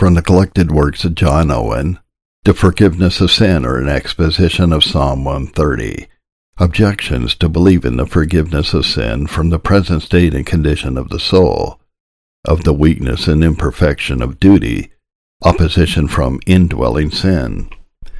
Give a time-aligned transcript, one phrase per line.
[0.00, 1.98] From the collected works of John Owen,
[2.44, 6.06] The Forgiveness of Sin or an exposition of Psalm 130.
[6.56, 11.10] Objections to Believe in the forgiveness of sin from the present state and condition of
[11.10, 11.82] the soul,
[12.46, 14.90] of the weakness and imperfection of duty,
[15.42, 17.68] opposition from indwelling sin.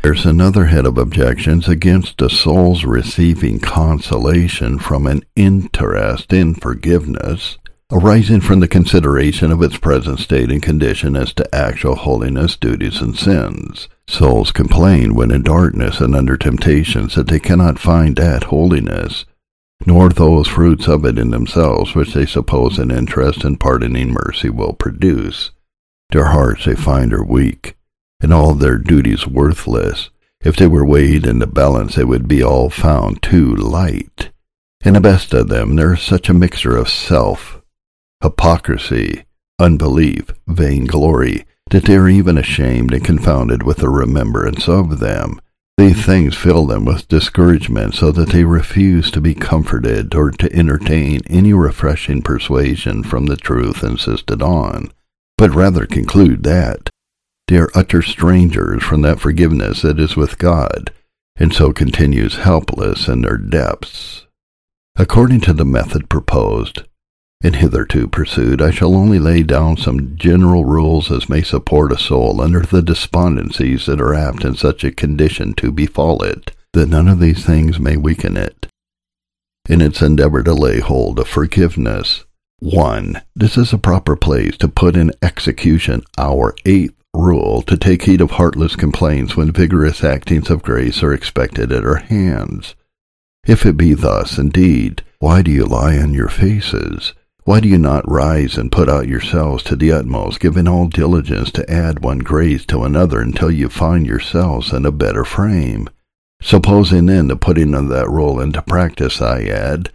[0.02, 7.56] There's another head of objections against a soul's receiving consolation from an interest in forgiveness
[7.92, 13.00] arising from the consideration of its present state and condition as to actual holiness, duties,
[13.00, 13.88] and sins.
[14.06, 19.24] Souls complain when in darkness and under temptations that they cannot find that holiness,
[19.86, 24.50] nor those fruits of it in themselves which they suppose an interest in pardoning mercy
[24.50, 25.50] will produce.
[26.10, 27.76] Their hearts they find are weak,
[28.20, 30.10] and all their duties worthless.
[30.42, 34.30] If they were weighed in the balance, they would be all found too light.
[34.82, 37.59] In the best of them, there is such a mixture of self,
[38.22, 39.24] hypocrisy,
[39.58, 45.40] unbelief, vainglory, that they are even ashamed and confounded with the remembrance of them.
[45.78, 50.52] These things fill them with discouragement so that they refuse to be comforted or to
[50.52, 54.92] entertain any refreshing persuasion from the truth insisted on,
[55.38, 56.90] but rather conclude that
[57.48, 60.92] they are utter strangers from that forgiveness that is with God,
[61.36, 64.26] and so continues helpless in their depths.
[64.96, 66.82] According to the method proposed,
[67.42, 71.98] and hitherto pursued, I shall only lay down some general rules as may support a
[71.98, 76.88] soul under the despondencies that are apt in such a condition to befall it, that
[76.88, 78.66] none of these things may weaken it.
[79.68, 82.24] In its endeavor to lay hold of forgiveness,
[82.58, 83.22] 1.
[83.34, 88.20] This is a proper place to put in execution our eighth rule to take heed
[88.20, 92.74] of heartless complaints when vigorous actings of grace are expected at our hands.
[93.46, 97.14] If it be thus, indeed, why do you lie on your faces?
[97.44, 101.50] Why do you not rise and put out yourselves to the utmost, giving all diligence
[101.52, 105.88] to add one grace to another until you find yourselves in a better frame?
[106.42, 109.90] Supposing then the putting of that rule into practice, I add,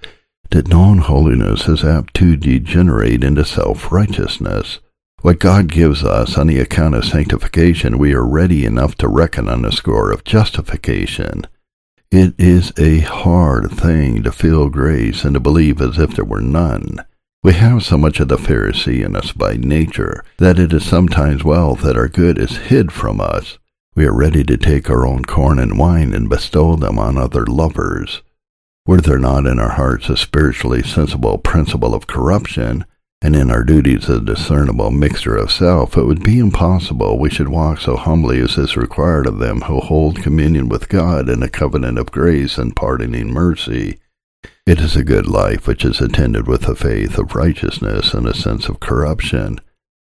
[0.51, 4.79] that known holiness is apt to degenerate into self-righteousness.
[5.21, 9.47] What God gives us on the account of sanctification we are ready enough to reckon
[9.47, 11.47] on the score of justification.
[12.11, 16.41] It is a hard thing to feel grace and to believe as if there were
[16.41, 17.03] none.
[17.45, 21.43] We have so much of the Pharisee in us by nature that it is sometimes
[21.43, 23.59] well that our good is hid from us.
[23.93, 27.45] We are ready to take our own corn and wine and bestow them on other
[27.45, 28.23] lovers.
[28.87, 32.83] Were there not in our hearts a spiritually sensible principle of corruption,
[33.21, 37.49] and in our duties a discernible mixture of self, it would be impossible we should
[37.49, 41.47] walk so humbly as is required of them who hold communion with God in a
[41.47, 43.99] covenant of grace and pardoning mercy.
[44.65, 48.33] It is a good life which is attended with a faith of righteousness and a
[48.33, 49.59] sense of corruption.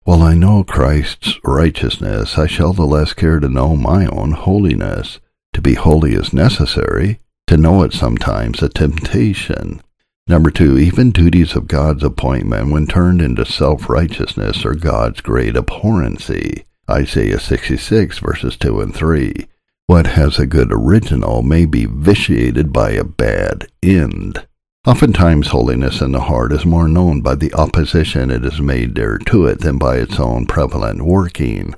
[0.04, 5.20] While I know Christ's righteousness, I shall the less care to know my own holiness.
[5.54, 9.82] To be holy is necessary, to know it sometimes a temptation.
[10.28, 16.66] Number two, even duties of God's appointment when turned into self-righteousness are God's great abhorrency.
[16.88, 19.48] Isaiah 66 verses 2 and 3.
[19.90, 24.46] What has a good original may be vitiated by a bad end.
[24.86, 29.18] Oftentimes holiness in the heart is more known by the opposition it has made there
[29.18, 31.74] to it than by its own prevalent working.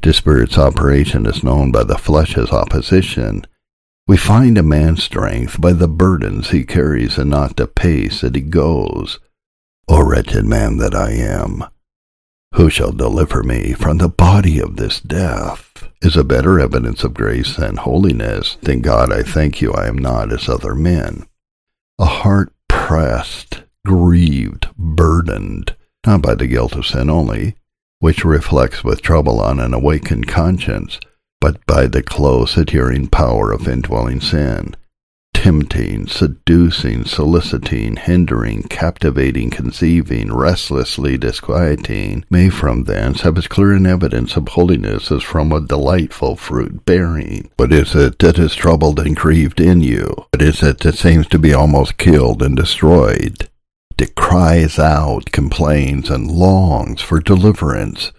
[0.00, 3.44] The Spirit's operation is known by the flesh's opposition.
[4.06, 8.36] We find a man's strength by the burdens he carries and not the pace that
[8.36, 9.18] he goes.
[9.88, 11.64] O wretched man that I am,
[12.60, 15.88] who shall deliver me from the body of this death?
[16.02, 19.96] Is a better evidence of grace and holiness than God, I thank you I am
[19.96, 21.26] not as other men.
[21.98, 25.74] A heart pressed, grieved, burdened,
[26.06, 27.54] not by the guilt of sin only,
[27.98, 31.00] which reflects with trouble on an awakened conscience,
[31.40, 34.76] but by the close adhering power of indwelling sin,
[35.40, 43.86] tempting, seducing, soliciting, hindering, captivating, conceiving, restlessly disquieting, may from thence have as clear an
[43.86, 47.50] evidence of holiness as from a delightful fruit bearing.
[47.56, 50.14] What is it that is troubled and grieved in you?
[50.30, 53.48] What is it that seems to be almost killed and destroyed?
[53.96, 58.12] That cries out, complains, and longs for deliverance?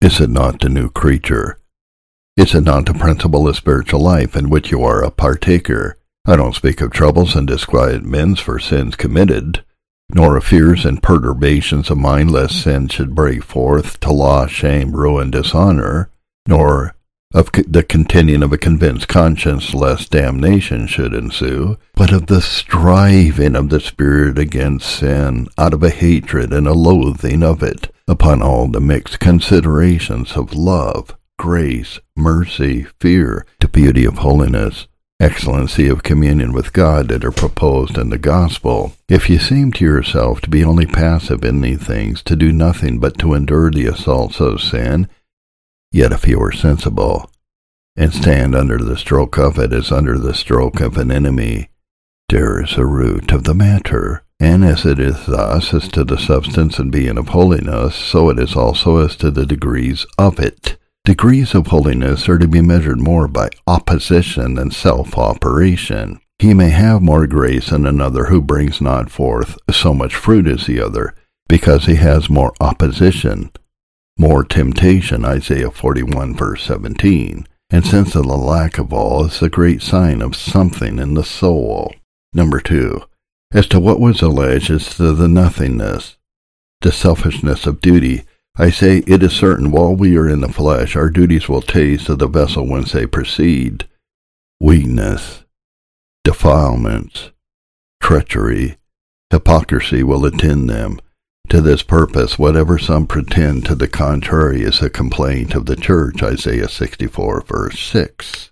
[0.00, 1.60] Is it not the new creature?
[2.36, 5.98] Is it not the principle of spiritual life in which you are a partaker?
[6.24, 9.64] I don't speak of troubles and disquietments for sins committed,
[10.08, 14.94] nor of fears and perturbations of mind lest sin should break forth to law, shame,
[14.94, 16.10] ruin, dishonor,
[16.46, 16.94] nor
[17.34, 23.56] of the continuing of a convinced conscience lest damnation should ensue, but of the striving
[23.56, 28.42] of the Spirit against sin out of a hatred and a loathing of it, upon
[28.42, 34.86] all the mixed considerations of love, grace, mercy, fear, the beauty of holiness,
[35.22, 38.94] excellency of communion with God that are proposed in the gospel.
[39.08, 42.98] If you seem to yourself to be only passive in these things, to do nothing
[42.98, 45.08] but to endure the assaults of sin,
[45.92, 47.30] yet if you are sensible,
[47.96, 51.68] and stand under the stroke of it as under the stroke of an enemy,
[52.28, 54.24] there is the root of the matter.
[54.40, 58.40] And as it is thus as to the substance and being of holiness, so it
[58.40, 60.76] is also as to the degrees of it.
[61.04, 66.20] Degrees of holiness are to be measured more by opposition than self-operation.
[66.38, 70.66] He may have more grace than another who brings not forth so much fruit as
[70.66, 71.16] the other,
[71.48, 73.50] because he has more opposition,
[74.16, 77.48] more temptation, Isaiah 41 verse 17.
[77.70, 81.92] And since the lack of all is a great sign of something in the soul.
[82.32, 83.02] Number two,
[83.52, 86.16] as to what was alleged as to the nothingness,
[86.80, 88.22] the selfishness of duty,
[88.56, 92.10] I say it is certain while we are in the flesh, our duties will taste
[92.10, 93.88] of the vessel whence they proceed.
[94.60, 95.44] Weakness,
[96.22, 97.30] defilements,
[98.00, 98.76] treachery,
[99.30, 101.00] hypocrisy will attend them.
[101.48, 106.22] To this purpose, whatever some pretend to the contrary is a complaint of the church,
[106.22, 108.51] Isaiah 64, verse 6.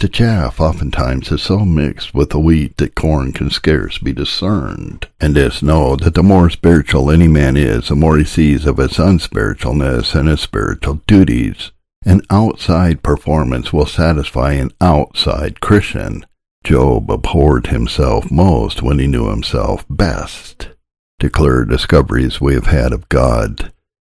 [0.00, 5.06] The chaff oftentimes is so mixed with the wheat that corn can scarce be discerned.
[5.20, 8.78] And this know that the more spiritual any man is, the more he sees of
[8.78, 11.72] his unspiritualness and his spiritual duties.
[12.06, 16.24] An outside performance will satisfy an outside Christian.
[16.64, 20.70] Job abhorred himself most when he knew himself best.
[21.18, 23.70] The clear discoveries we have had of God,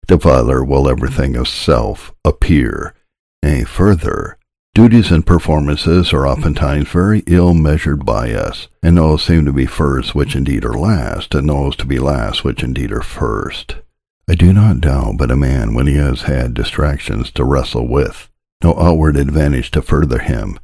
[0.07, 2.95] the father will everything of self appear.
[3.43, 4.39] Nay, further,
[4.75, 9.65] Duties and performances are oftentimes very ill measured by us, and those seem to be
[9.65, 13.77] first which indeed are last, and those to be last which indeed are first.
[14.29, 18.29] I do not doubt but a man, when he has had distractions to wrestle with,
[18.61, 20.59] no outward advantage to further him,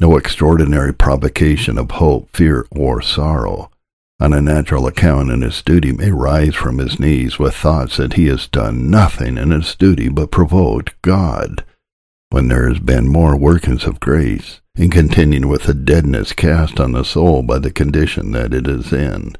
[0.00, 3.70] no extraordinary provocation of hope, fear, or sorrow,
[4.18, 8.14] on a natural account in his duty may rise from his knees with thoughts that
[8.14, 11.62] he has done nothing in his duty but provoked God
[12.32, 16.92] when there has been more workings of grace, in continuing with a deadness cast on
[16.92, 19.34] the soul by the condition that it is in,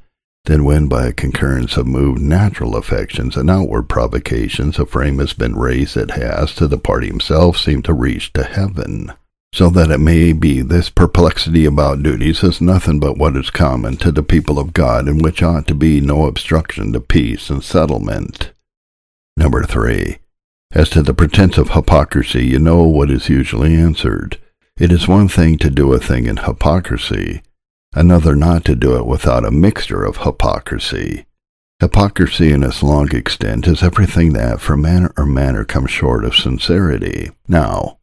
[0.44, 5.32] than when by a concurrence of moved natural affections and outward provocations a frame has
[5.32, 9.10] been raised that has, to the party himself, seemed to reach to heaven.
[9.54, 13.96] So that it may be this perplexity about duties is nothing but what is common
[13.98, 17.64] to the people of God, and which ought to be no obstruction to peace and
[17.64, 18.52] settlement.
[19.36, 20.18] Number three,
[20.72, 24.38] as to the pretense of hypocrisy, you know what is usually answered.
[24.78, 27.42] It is one thing to do a thing in hypocrisy,
[27.94, 31.26] another not to do it without a mixture of hypocrisy.
[31.78, 36.34] Hypocrisy in its long extent is everything that for manner or manner comes short of
[36.34, 37.30] sincerity.
[37.46, 37.98] Now,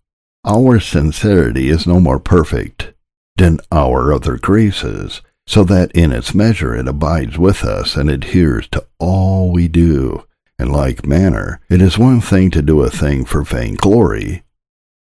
[0.46, 2.94] our sincerity is no more perfect
[3.38, 8.68] than our other graces, so that in its measure it abides with us and adheres
[8.70, 10.26] to all we do.
[10.60, 14.44] In like manner, it is one thing to do a thing for vainglory,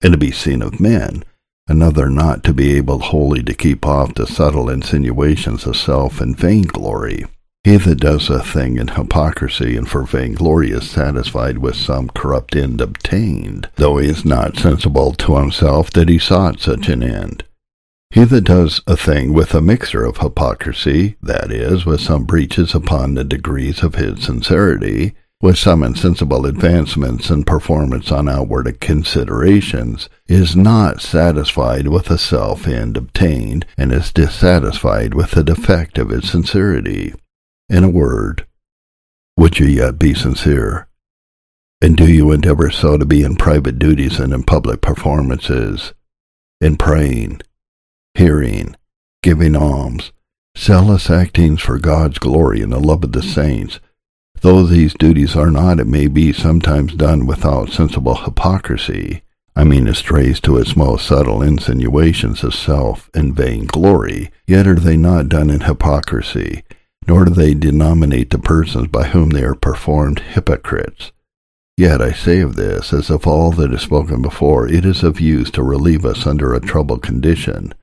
[0.02, 1.24] and to be seen of men,
[1.66, 6.36] another not to be able wholly to keep off the subtle insinuations of self and
[6.36, 7.24] vainglory.
[7.64, 12.54] He that does a thing in hypocrisy and for vainglory is satisfied with some corrupt
[12.54, 17.44] end obtained, though he is not sensible to himself that he sought such an end.
[18.10, 22.74] He that does a thing with a mixture of hypocrisy, that is, with some breaches
[22.74, 30.08] upon the degrees of his sincerity, with some insensible advancements in performance on outward considerations,
[30.26, 36.10] is not satisfied with the self end obtained, and is dissatisfied with the defect of
[36.10, 37.14] its sincerity.
[37.68, 38.46] In a word,
[39.36, 40.88] would you yet be sincere?
[41.82, 45.92] And do you endeavor so to be in private duties and in public performances,
[46.60, 47.42] in praying,
[48.14, 48.74] hearing,
[49.22, 50.12] giving alms,
[50.56, 53.78] zealous actings for God's glory and the love of the saints,
[54.40, 59.22] Though these duties are not, it may be, sometimes done without sensible hypocrisy,
[59.54, 64.74] I mean strays to its most subtle insinuations of self and vain glory, yet are
[64.74, 66.62] they not done in hypocrisy,
[67.06, 71.10] nor do they denominate the persons by whom they are performed hypocrites.
[71.76, 75.20] Yet I say of this, as of all that is spoken before, it is of
[75.20, 77.74] use to relieve us under a troubled condition,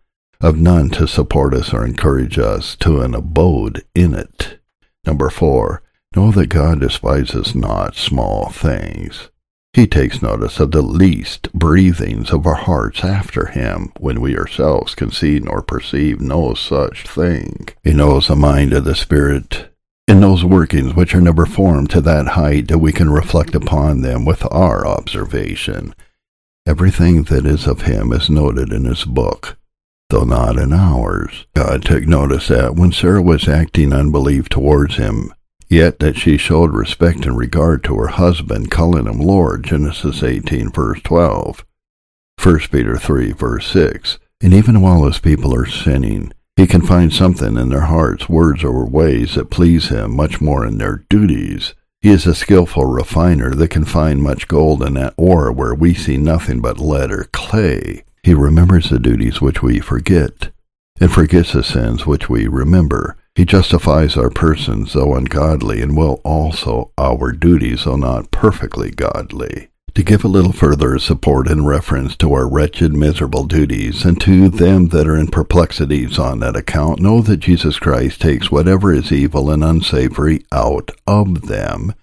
[0.41, 4.59] of none to support us or encourage us to an abode in it.
[5.05, 5.82] Number four,
[6.15, 9.29] Know that God despises not small things.
[9.73, 14.93] He takes notice of the least breathings of our hearts after him, when we ourselves
[14.93, 17.69] can see nor perceive no such thing.
[17.83, 19.69] He knows the mind of the Spirit,
[20.07, 24.01] in those workings which are never formed to that height that we can reflect upon
[24.01, 25.95] them with our observation.
[26.67, 29.57] Everything that is of him is noted in his book,
[30.11, 31.47] though not in ours.
[31.55, 35.33] God took notice that when Sarah was acting unbelief towards him,
[35.69, 40.71] yet that she showed respect and regard to her husband, calling him Lord, Genesis 18,
[40.71, 41.65] verse 12,
[42.41, 44.19] 1 Peter 3, verse 6.
[44.41, 48.63] And even while his people are sinning, he can find something in their hearts, words,
[48.63, 51.73] or ways that please him much more in their duties.
[52.01, 55.93] He is a skilful refiner that can find much gold in that ore where we
[55.93, 58.03] see nothing but lead or clay.
[58.23, 60.51] He remembers the duties which we forget,
[60.99, 63.17] and forgets the sins which we remember.
[63.35, 69.69] He justifies our persons, though ungodly, and will also our duties, though not perfectly godly.
[69.95, 74.49] To give a little further support in reference to our wretched, miserable duties, and to
[74.49, 79.11] them that are in perplexities on that account, know that Jesus Christ takes whatever is
[79.11, 81.93] evil and unsavory out of them,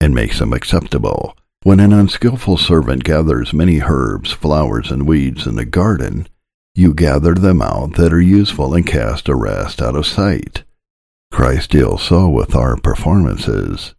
[0.00, 1.36] and makes them acceptable.
[1.62, 6.26] When an unskilful servant gathers many herbs, flowers, and weeds in a garden,
[6.74, 10.64] you gather them out that are useful and cast the rest out of sight.
[11.30, 13.94] Christ deals so with our performances.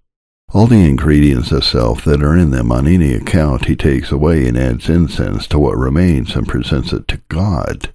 [0.53, 4.47] All the ingredients of self that are in them on any account he takes away
[4.47, 7.93] and adds incense to what remains and presents it to God.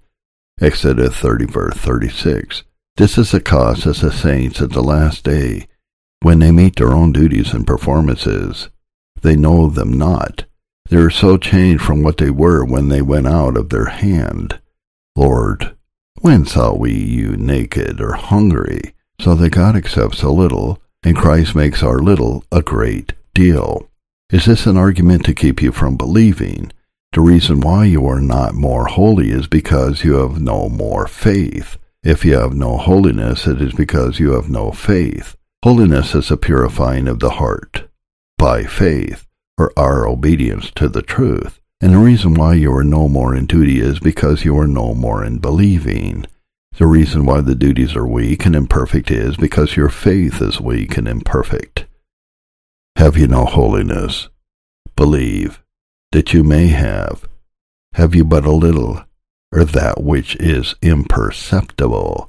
[0.61, 2.64] Exodus 30 verse 36.
[2.97, 5.68] This is the cause of the saints at the last day,
[6.20, 8.68] when they meet their own duties and performances.
[9.23, 10.47] They know them not.
[10.90, 14.61] They are so changed from what they were when they went out of their hand.
[15.18, 15.76] Lord,
[16.20, 18.94] when saw we you naked or hungry?
[19.20, 23.90] So that God accepts a little, and Christ makes our little a great deal.
[24.30, 26.72] Is this an argument to keep you from believing?
[27.14, 31.78] The reason why you are not more holy is because you have no more faith.
[32.04, 35.37] If you have no holiness, it is because you have no faith.
[35.64, 37.88] Holiness is a purifying of the heart
[38.37, 39.26] by faith,
[39.58, 41.58] or our obedience to the truth.
[41.80, 44.94] And the reason why you are no more in duty is because you are no
[44.94, 46.26] more in believing.
[46.76, 50.97] The reason why the duties are weak and imperfect is because your faith is weak
[50.97, 51.87] and imperfect.
[52.97, 54.28] Have you no holiness?
[54.97, 55.62] Believe
[56.11, 57.28] that you may have.
[57.94, 59.04] Have you but a little,
[59.52, 62.28] or that which is imperceptible?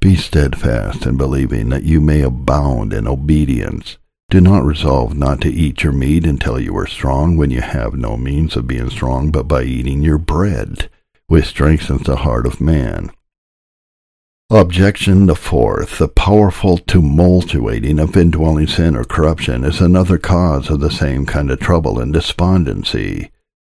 [0.00, 3.98] Be steadfast in believing that you may abound in obedience.
[4.30, 7.94] Do not resolve not to eat your meat until you are strong when you have
[7.94, 10.90] no means of being strong but by eating your bread,
[11.26, 13.10] which strengthens the heart of man
[14.50, 20.78] Objection the fourth, the powerful tumultuating of indwelling sin or corruption is another cause of
[20.78, 23.32] the same kind of trouble and despondency.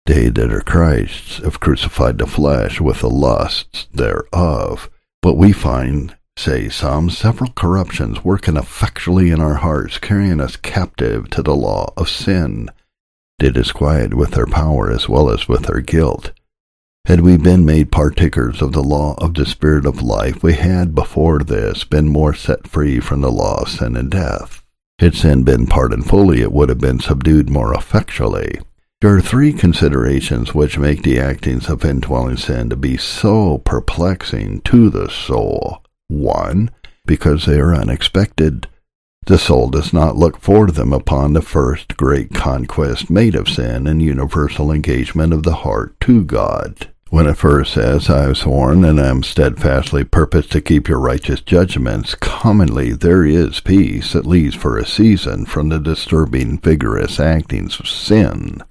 [0.08, 4.90] They that are Christ's have crucified the flesh with the lusts thereof.
[5.22, 11.30] But we find, say some, several corruptions working effectually in our hearts, carrying us captive
[11.32, 12.70] to the law of sin.
[13.40, 16.32] They disquiet with their power as well as with their guilt
[17.08, 20.94] had we been made partakers of the law of the Spirit of life, we had
[20.94, 24.62] before this been more set free from the law of sin and death.
[25.00, 28.60] Had sin been pardoned fully, it would have been subdued more effectually.
[29.00, 34.60] There are three considerations which make the actings of indwelling sin to be so perplexing
[34.66, 35.82] to the soul.
[36.10, 36.72] One,
[37.06, 38.68] because they are unexpected.
[39.26, 43.86] The soul does not look for them upon the first great conquest made of sin
[43.86, 46.88] and universal engagement of the heart to God.
[47.10, 51.42] When it first says, I have sworn and am steadfastly purposed to keep your righteous
[51.42, 57.80] judgments, commonly there is peace, at least for a season, from the disturbing, vigorous actings
[57.82, 58.62] of sin.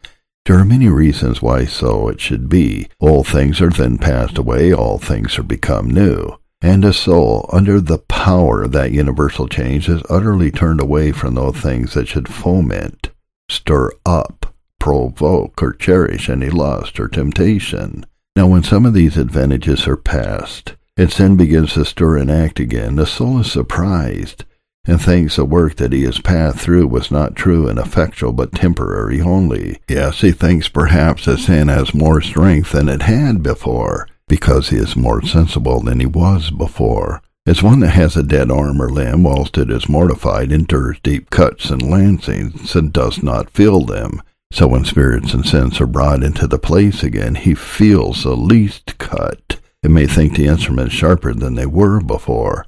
[0.47, 2.89] There are many reasons why so it should be.
[2.99, 7.81] All things are then passed away, all things are become new and a soul under
[7.81, 12.29] the power of that universal change is utterly turned away from those things that should
[12.29, 13.11] foment,
[13.49, 18.05] stir up, provoke, or cherish any lust or temptation.
[18.35, 22.59] Now, when some of these advantages are past, and sin begins to stir and act
[22.59, 24.45] again, the soul is surprised
[24.87, 28.53] and thinks the work that he has passed through was not true and effectual but
[28.53, 29.81] temporary only.
[29.89, 34.77] Yes, he thinks perhaps that sin has more strength than it had before, because he
[34.77, 37.23] is more sensible than he was before.
[37.47, 41.31] As one that has a dead arm or limb, whilst it is mortified, endures deep
[41.31, 44.21] cuts and lancings, and does not feel them.
[44.53, 48.99] So when spirits and sense are brought into the place again, he feels the least
[48.99, 52.67] cut, and may think the instruments sharper than they were before,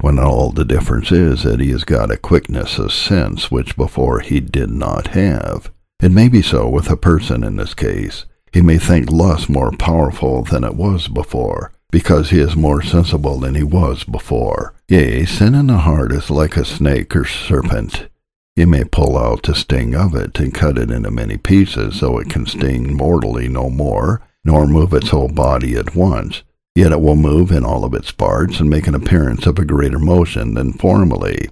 [0.00, 4.20] when all the difference is that he has got a quickness of sense which before
[4.20, 5.70] he did not have.
[6.00, 8.24] It may be so with a person in this case.
[8.52, 13.38] He may think lust more powerful than it was before, because he is more sensible
[13.38, 14.74] than he was before.
[14.88, 18.08] Yea, sin in the heart is like a snake or serpent.
[18.56, 22.18] Ye may pull out the sting of it, and cut it into many pieces, so
[22.18, 26.42] it can sting mortally no more, nor move its whole body at once.
[26.74, 29.64] Yet it will move in all of its parts, and make an appearance of a
[29.64, 31.50] greater motion than formerly.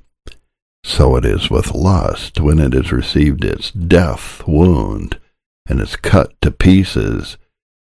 [0.83, 5.19] So it is with lust, when it has received its death wound,
[5.69, 7.37] and is cut to pieces,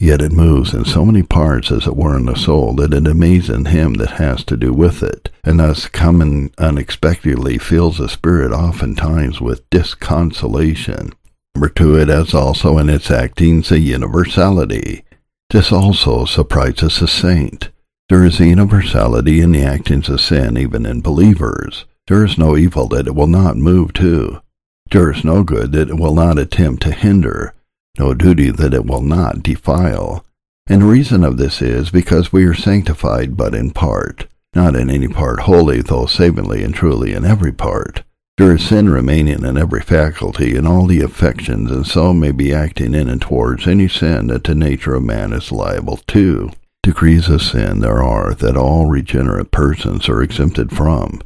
[0.03, 3.07] Yet it moves in so many parts as it were in the soul that it
[3.07, 8.51] amazes him that has to do with it, and thus coming unexpectedly fills the spirit
[8.51, 11.12] oftentimes with disconsolation.
[11.55, 15.05] Number two, it has also in its actings a universality.
[15.51, 17.71] This also surprises a saint.
[18.09, 21.85] There is a universality in the actings of sin even in believers.
[22.09, 24.43] There is no evil that it will not move to.
[24.91, 27.55] There is no good that it will not attempt to hinder
[27.99, 30.25] no duty that it will not defile.
[30.67, 35.09] And reason of this is because we are sanctified but in part, not in any
[35.09, 38.03] part wholly, though savingly and truly in every part.
[38.39, 42.55] There is sin remaining in every faculty and all the affections, and so may be
[42.55, 46.51] acting in and towards any sin that the nature of man is liable to.
[46.83, 51.21] Degrees of sin there are that all regenerate persons are exempted from,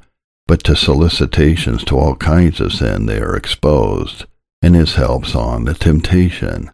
[0.47, 4.27] but to solicitations to all kinds of sin they are exposed
[4.67, 6.73] and his helps on the temptation.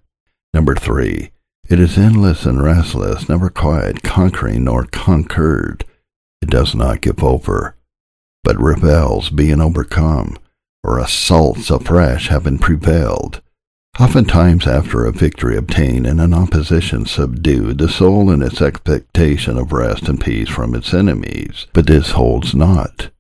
[0.55, 1.31] Number three,
[1.69, 5.85] it is endless and restless, never quiet, conquering nor conquered.
[6.41, 7.77] It does not give over,
[8.45, 10.39] but rebels, being overcome,
[10.83, 13.43] or assaults afresh having prevailed.
[14.01, 19.71] Oftentimes after a victory obtained and an opposition subdued, the soul in its expectation of
[19.71, 23.11] rest and peace from its enemies, but this holds not.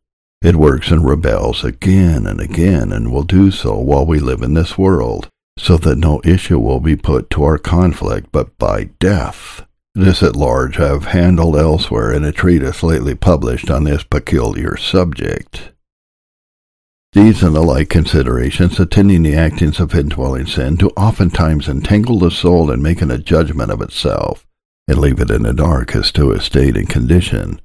[0.42, 4.54] It works and rebels again and again and will do so while we live in
[4.54, 9.64] this world, so that no issue will be put to our conflict but by death.
[9.94, 14.76] This at large I have handled elsewhere in a treatise lately published on this peculiar
[14.76, 15.70] subject.
[17.12, 22.30] These and the like considerations attending the actings of indwelling sin do oftentimes entangle the
[22.30, 24.44] soul in making a judgment of itself,
[24.88, 27.61] and leave it in the dark as to its state and condition,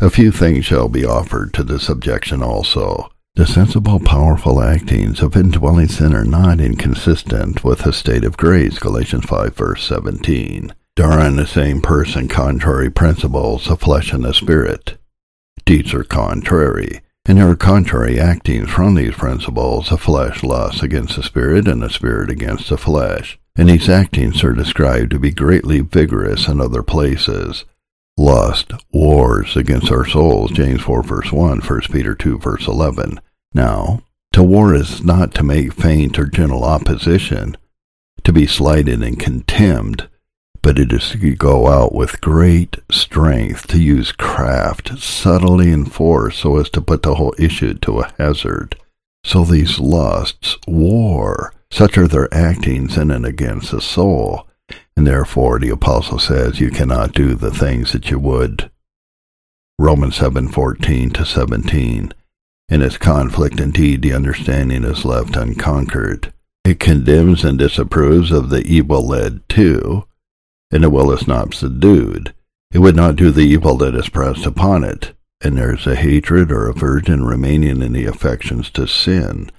[0.00, 3.10] a few things shall be offered to this objection also.
[3.34, 8.78] The sensible, powerful actings of indwelling sin are not inconsistent with a state of grace,
[8.78, 10.74] Galatians 5 verse 17.
[10.96, 14.98] There in the same person contrary principles, the flesh and the spirit.
[15.64, 21.16] Deeds are contrary, and there are contrary actings from these principles, the flesh lusts against
[21.16, 23.38] the spirit, and the spirit against the flesh.
[23.56, 27.64] And these actings are described to be greatly vigorous in other places,
[28.20, 33.18] lust, wars against our souls, James 4 verse 1, 1 Peter 2 verse 11.
[33.54, 34.02] Now,
[34.32, 37.56] to war is not to make faint or gentle opposition,
[38.22, 40.08] to be slighted and contemned,
[40.62, 46.38] but it is to go out with great strength, to use craft, subtlety, and force
[46.38, 48.76] so as to put the whole issue to a hazard.
[49.24, 54.46] So these lusts, war, such are their actings in and against the soul,
[55.00, 58.70] and therefore the apostle says you cannot do the things that you would.
[59.78, 62.12] Romans 7:14 to 17.
[62.68, 66.34] In its conflict indeed the understanding is left unconquered.
[66.66, 70.04] It condemns and disapproves of the evil led to,
[70.70, 72.34] and the will is not subdued.
[72.70, 75.96] It would not do the evil that is pressed upon it, and there is a
[75.96, 79.50] hatred or aversion remaining in the affections to sin,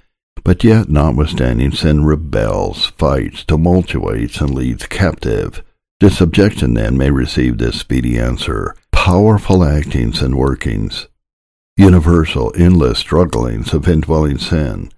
[0.44, 5.62] but yet, notwithstanding, sin rebels, fights, tumultuates, and leads captive.
[6.00, 8.74] This objection, then, may receive this speedy answer.
[8.90, 11.06] Powerful actings and workings,
[11.76, 14.90] universal, endless strugglings of indwelling sin,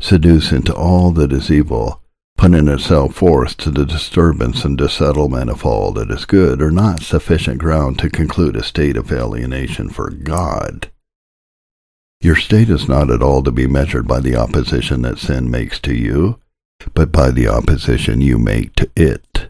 [0.00, 2.02] seduce into all that is evil,
[2.36, 7.02] putting itself forth to the disturbance and dissettlement of all that is good, are not
[7.02, 10.90] sufficient ground to conclude a state of alienation for God.
[12.22, 15.80] Your state is not at all to be measured by the opposition that sin makes
[15.80, 16.38] to you,
[16.92, 19.48] but by the opposition you make to it.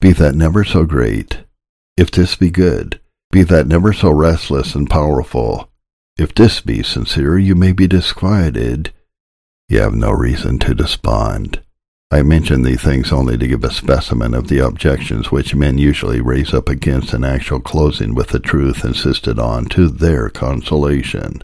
[0.00, 1.44] Be that never so great,
[1.96, 5.70] if this be good, be that never so restless and powerful,
[6.18, 8.92] if this be sincere, you may be disquieted.
[9.68, 11.62] You have no reason to despond.
[12.10, 16.20] I mention these things only to give a specimen of the objections which men usually
[16.20, 21.42] raise up against an actual closing with the truth insisted on to their consolation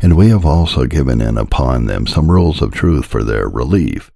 [0.00, 4.10] and we have also given in upon them some rules of truth for their relief,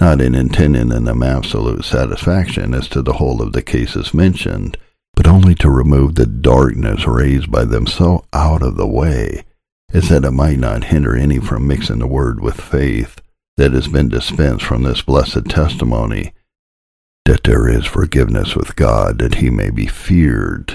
[0.00, 4.76] not in intending them absolute satisfaction as to the whole of the cases mentioned,
[5.14, 9.44] but only to remove the darkness raised by them so out of the way,
[9.92, 13.20] as that it might not hinder any from mixing the word with faith
[13.56, 16.32] that has been dispensed from this blessed testimony,
[17.26, 20.74] that there is forgiveness with God, that he may be feared.